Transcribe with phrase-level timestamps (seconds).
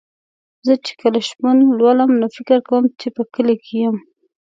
[0.65, 3.97] زه چې کله شپون لولم نو فکر کوم چې په کلي کې یم.